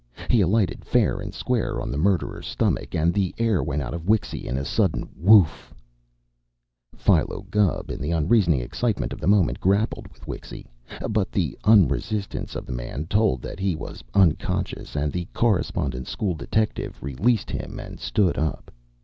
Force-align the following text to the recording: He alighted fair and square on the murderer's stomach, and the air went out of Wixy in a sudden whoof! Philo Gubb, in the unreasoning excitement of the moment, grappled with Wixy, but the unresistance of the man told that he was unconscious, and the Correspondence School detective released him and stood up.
He 0.31 0.41
alighted 0.41 0.83
fair 0.83 1.19
and 1.21 1.31
square 1.31 1.79
on 1.79 1.91
the 1.91 1.97
murderer's 1.99 2.47
stomach, 2.47 2.95
and 2.95 3.13
the 3.13 3.35
air 3.37 3.61
went 3.61 3.83
out 3.83 3.93
of 3.93 4.07
Wixy 4.07 4.45
in 4.47 4.57
a 4.57 4.65
sudden 4.65 5.03
whoof! 5.15 5.71
Philo 6.95 7.45
Gubb, 7.51 7.91
in 7.91 8.01
the 8.01 8.09
unreasoning 8.09 8.61
excitement 8.61 9.13
of 9.13 9.19
the 9.21 9.27
moment, 9.27 9.59
grappled 9.59 10.07
with 10.07 10.25
Wixy, 10.27 10.65
but 11.07 11.31
the 11.31 11.55
unresistance 11.65 12.55
of 12.55 12.65
the 12.65 12.73
man 12.73 13.05
told 13.05 13.43
that 13.43 13.59
he 13.59 13.75
was 13.75 14.03
unconscious, 14.15 14.95
and 14.95 15.11
the 15.13 15.27
Correspondence 15.35 16.09
School 16.09 16.33
detective 16.33 16.97
released 17.03 17.51
him 17.51 17.79
and 17.79 17.99
stood 17.99 18.39
up. 18.39 18.71